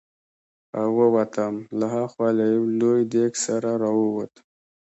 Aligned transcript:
او 0.79 0.87
ووتم، 0.99 1.55
له 1.79 1.87
ها 1.93 2.03
خوا 2.11 2.29
له 2.37 2.43
یو 2.53 2.63
لوی 2.79 3.01
دېګ 3.13 3.33
سره 3.45 3.71
را 3.81 3.91
ووت. 3.99 4.33